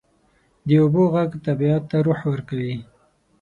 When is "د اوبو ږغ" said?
0.67-1.31